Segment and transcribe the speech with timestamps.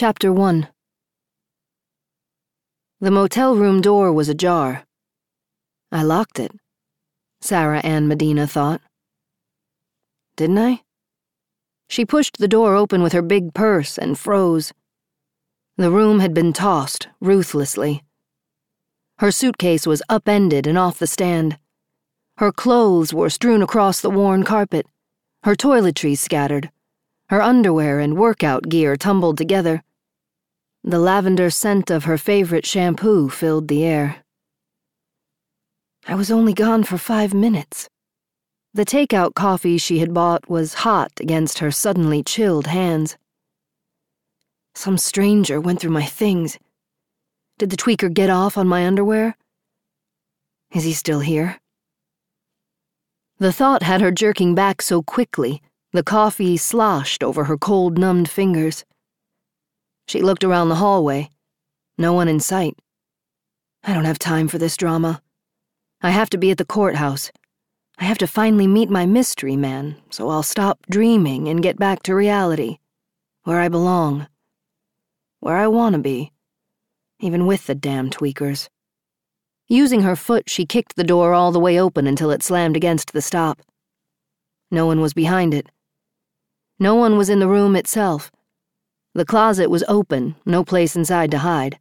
[0.00, 0.68] Chapter 1
[3.00, 4.84] The motel room door was ajar.
[5.90, 6.52] I locked it,
[7.40, 8.80] Sarah Ann Medina thought.
[10.36, 10.82] Didn't I?
[11.88, 14.72] She pushed the door open with her big purse and froze.
[15.76, 18.04] The room had been tossed, ruthlessly.
[19.18, 21.58] Her suitcase was upended and off the stand.
[22.36, 24.86] Her clothes were strewn across the worn carpet,
[25.42, 26.70] her toiletries scattered,
[27.30, 29.82] her underwear and workout gear tumbled together.
[30.84, 34.24] The lavender scent of her favorite shampoo filled the air.
[36.06, 37.88] I was only gone for five minutes.
[38.72, 43.16] The takeout coffee she had bought was hot against her suddenly chilled hands.
[44.74, 46.58] Some stranger went through my things.
[47.58, 49.36] Did the tweaker get off on my underwear?
[50.72, 51.58] Is he still here?
[53.38, 55.60] The thought had her jerking back so quickly,
[55.92, 58.84] the coffee sloshed over her cold, numbed fingers.
[60.08, 61.28] She looked around the hallway.
[61.98, 62.78] No one in sight.
[63.84, 65.22] I don't have time for this drama.
[66.00, 67.30] I have to be at the courthouse.
[67.98, 72.02] I have to finally meet my mystery man, so I'll stop dreaming and get back
[72.04, 72.78] to reality,
[73.42, 74.28] where I belong,
[75.40, 76.32] where I want to be,
[77.20, 78.70] even with the damn tweakers.
[79.66, 83.12] Using her foot, she kicked the door all the way open until it slammed against
[83.12, 83.60] the stop.
[84.70, 85.68] No one was behind it.
[86.78, 88.30] No one was in the room itself.
[89.14, 91.78] The closet was open, no place inside to hide.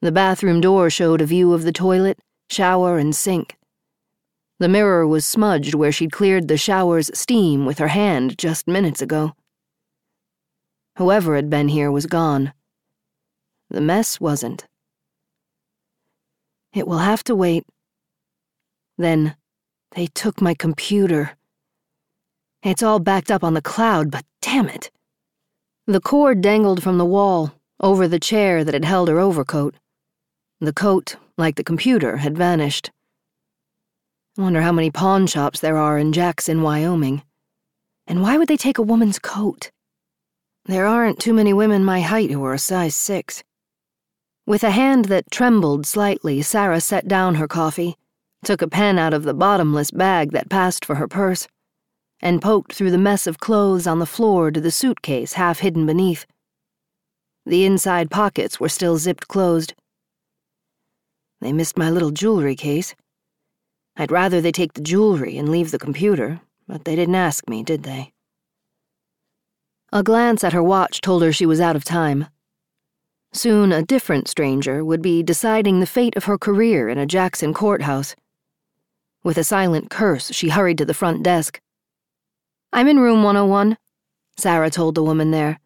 [0.00, 2.18] The bathroom door showed a view of the toilet,
[2.50, 3.56] shower, and sink.
[4.58, 9.00] The mirror was smudged where she'd cleared the shower's steam with her hand just minutes
[9.00, 9.34] ago.
[10.98, 12.52] Whoever had been here was gone.
[13.70, 14.66] The mess wasn't.
[16.72, 17.64] It will have to wait.
[18.96, 19.36] Then,
[19.92, 21.36] they took my computer.
[22.62, 24.90] It's all backed up on the cloud, but damn it.
[25.88, 29.74] The cord dangled from the wall, over the chair that had held her overcoat.
[30.60, 32.90] The coat, like the computer, had vanished.
[34.36, 37.22] I wonder how many pawn shops there are in Jackson, Wyoming.
[38.06, 39.70] And why would they take a woman's coat?
[40.66, 43.42] There aren't too many women my height who are a size six.
[44.46, 47.96] With a hand that trembled slightly, Sarah set down her coffee,
[48.44, 51.48] took a pen out of the bottomless bag that passed for her purse
[52.20, 55.86] and poked through the mess of clothes on the floor to the suitcase half hidden
[55.86, 56.26] beneath.
[57.46, 59.74] The inside pockets were still zipped closed.
[61.40, 62.94] They missed my little jewelry case.
[63.96, 67.62] I'd rather they take the jewelry and leave the computer, but they didn't ask me,
[67.62, 68.12] did they?
[69.92, 72.26] A glance at her watch told her she was out of time.
[73.32, 77.54] Soon, a different stranger would be deciding the fate of her career in a Jackson
[77.54, 78.14] courthouse.
[79.22, 81.60] With a silent curse, she hurried to the front desk.
[82.72, 83.78] I'm in room 101,
[84.36, 85.58] Sarah told the woman there.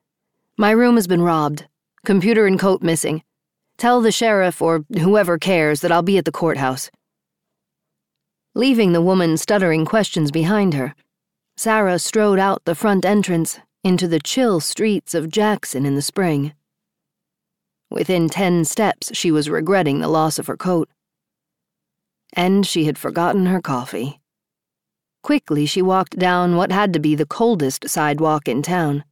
[0.56, 1.66] My room has been robbed.
[2.04, 3.22] Computer and coat missing.
[3.76, 6.90] Tell the sheriff or whoever cares that I'll be at the courthouse.
[8.54, 10.94] Leaving the woman stuttering questions behind her,
[11.56, 16.54] Sarah strode out the front entrance into the chill streets of Jackson in the spring.
[17.90, 20.88] Within ten steps, she was regretting the loss of her coat.
[22.32, 24.21] And she had forgotten her coffee.
[25.22, 29.04] Quickly, she walked down what had to be the coldest sidewalk in town.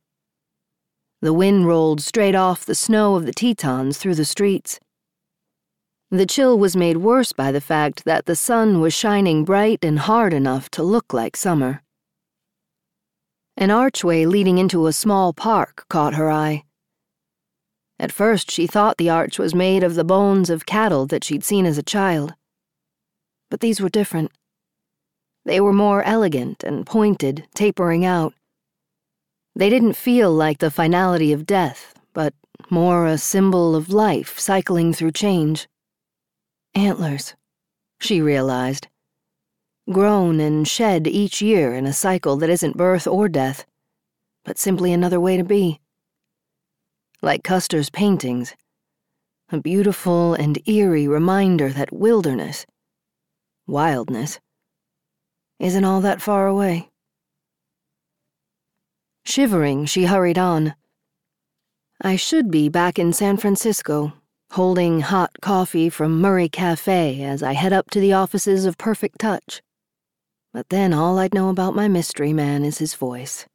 [1.23, 4.81] The wind rolled straight off the snow of the Tetons through the streets.
[6.11, 10.01] The chill was made worse by the fact that the sun was shining bright and
[10.01, 11.83] hard enough to look like summer.
[13.57, 16.65] An archway leading into a small park caught her eye.
[18.01, 21.45] At first, she thought the arch was made of the bones of cattle that she'd
[21.45, 22.35] seen as a child.
[23.51, 24.33] But these were different.
[25.51, 28.35] They were more elegant and pointed, tapering out.
[29.57, 32.35] They didn't feel like the finality of death, but
[32.71, 35.67] more a symbol of life cycling through change.
[36.73, 37.35] Antlers,
[37.99, 38.87] she realized.
[39.91, 43.67] Grown and shed each year in a cycle that isn't birth or death,
[44.45, 45.81] but simply another way to be.
[47.23, 48.55] Like Custer's paintings,
[49.51, 52.67] a beautiful and eerie reminder that wilderness,
[53.67, 54.39] wildness,
[55.61, 56.89] isn't all that far away.
[59.25, 60.75] Shivering, she hurried on.
[62.03, 64.15] I should be back in San Francisco,
[64.53, 69.19] holding hot coffee from Murray Cafe as I head up to the offices of Perfect
[69.21, 69.61] Touch.
[70.53, 73.47] But then all I'd know about my mystery man is his voice.